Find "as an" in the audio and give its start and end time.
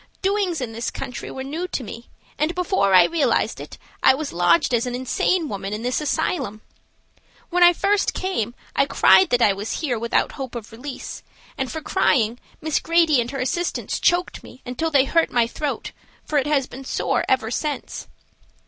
4.73-4.95